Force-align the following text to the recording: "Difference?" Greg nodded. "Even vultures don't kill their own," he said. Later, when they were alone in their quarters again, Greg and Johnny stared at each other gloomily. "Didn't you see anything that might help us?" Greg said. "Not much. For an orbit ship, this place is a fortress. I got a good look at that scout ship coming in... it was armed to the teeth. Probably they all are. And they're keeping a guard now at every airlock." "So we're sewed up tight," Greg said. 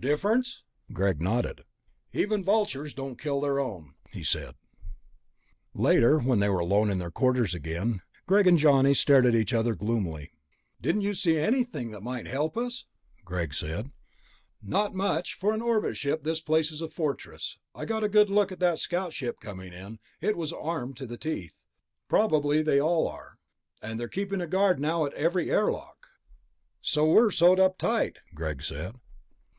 "Difference?" 0.00 0.62
Greg 0.94 1.20
nodded. 1.20 1.60
"Even 2.14 2.42
vultures 2.42 2.94
don't 2.94 3.18
kill 3.20 3.42
their 3.42 3.60
own," 3.60 3.92
he 4.14 4.24
said. 4.24 4.54
Later, 5.74 6.18
when 6.20 6.38
they 6.40 6.48
were 6.48 6.60
alone 6.60 6.90
in 6.90 6.96
their 6.96 7.10
quarters 7.10 7.54
again, 7.54 8.00
Greg 8.26 8.46
and 8.46 8.56
Johnny 8.56 8.94
stared 8.94 9.26
at 9.26 9.34
each 9.34 9.52
other 9.52 9.74
gloomily. 9.74 10.30
"Didn't 10.80 11.02
you 11.02 11.12
see 11.12 11.36
anything 11.36 11.90
that 11.90 12.00
might 12.00 12.26
help 12.26 12.56
us?" 12.56 12.86
Greg 13.26 13.52
said. 13.52 13.90
"Not 14.62 14.94
much. 14.94 15.34
For 15.34 15.52
an 15.52 15.60
orbit 15.60 15.98
ship, 15.98 16.24
this 16.24 16.40
place 16.40 16.72
is 16.72 16.80
a 16.80 16.88
fortress. 16.88 17.58
I 17.74 17.84
got 17.84 18.02
a 18.02 18.08
good 18.08 18.30
look 18.30 18.50
at 18.50 18.60
that 18.60 18.78
scout 18.78 19.12
ship 19.12 19.38
coming 19.38 19.74
in... 19.74 19.98
it 20.18 20.34
was 20.38 20.50
armed 20.50 20.96
to 20.96 21.06
the 21.06 21.18
teeth. 21.18 21.66
Probably 22.08 22.62
they 22.62 22.80
all 22.80 23.06
are. 23.06 23.36
And 23.82 24.00
they're 24.00 24.08
keeping 24.08 24.40
a 24.40 24.46
guard 24.46 24.80
now 24.80 25.04
at 25.04 25.12
every 25.12 25.50
airlock." 25.50 26.06
"So 26.80 27.04
we're 27.04 27.30
sewed 27.30 27.60
up 27.60 27.76
tight," 27.76 28.20
Greg 28.34 28.62
said. 28.62 28.94